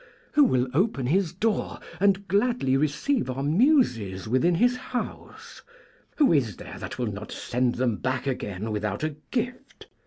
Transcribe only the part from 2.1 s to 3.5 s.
gladly receive our